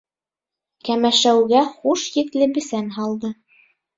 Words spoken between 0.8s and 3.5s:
Кәмәшәүгә хуш еҫле бесән һалды.